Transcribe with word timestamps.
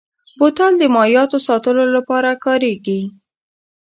بوتل 0.37 0.73
د 0.79 0.83
مایعاتو 0.95 1.37
ساتلو 1.47 1.83
لپاره 1.95 2.29
کارېږي. 2.45 3.01